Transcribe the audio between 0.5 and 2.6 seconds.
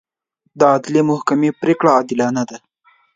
د عدلي محکمې پرېکړې عادلانه دي.